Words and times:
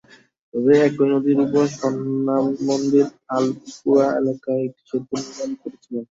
তবে 0.53 0.73
একই 0.87 1.05
নদীর 1.11 1.37
ওপর 1.45 1.63
সনমান্দীর 1.75 3.07
অলিপুরা 3.35 4.07
এলাকায় 4.19 4.61
একটি 4.67 4.81
সেতু 4.89 5.13
নির্মাণ 5.17 5.49
করেছিলাম। 5.61 6.03